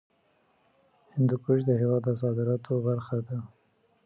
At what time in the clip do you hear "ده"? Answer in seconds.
3.27-3.37